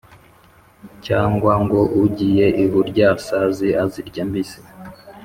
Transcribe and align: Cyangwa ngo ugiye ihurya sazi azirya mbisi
Cyangwa 1.05 1.53
ngo 1.63 1.79
ugiye 2.03 2.45
ihurya 2.63 3.09
sazi 3.25 3.69
azirya 3.83 4.23
mbisi 4.29 4.59